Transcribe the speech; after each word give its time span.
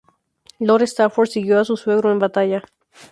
Lord 0.57 0.81
Stafford 0.87 1.27
siguió 1.29 1.59
a 1.59 1.63
su 1.63 1.77
suegro 1.77 2.11
en 2.11 2.17
batalla. 2.17 2.63